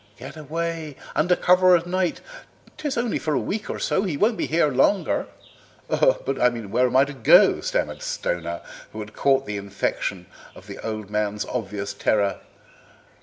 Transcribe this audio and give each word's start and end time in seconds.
Get 0.17 0.35
away 0.35 0.95
under 1.15 1.35
cover 1.35 1.75
of 1.75 1.85
night, 1.85 2.21
'tis 2.75 2.97
only 2.97 3.19
for 3.19 3.35
a 3.35 3.39
week 3.39 3.69
or 3.69 3.77
so, 3.77 4.01
he 4.01 4.17
won't 4.17 4.35
be 4.35 4.47
here 4.47 4.69
longer." 4.71 5.27
"But 5.87 6.39
where 6.69 6.87
am 6.87 6.95
I 6.95 7.05
to 7.05 7.13
go?" 7.13 7.61
stammered 7.61 8.01
Stoner, 8.01 8.61
who 8.93 8.99
had 8.99 9.13
caught 9.13 9.45
the 9.45 9.57
infection 9.57 10.25
of 10.55 10.65
the 10.65 10.79
old 10.79 11.11
man's 11.11 11.45
obvious 11.45 11.93
terror. 11.93 12.39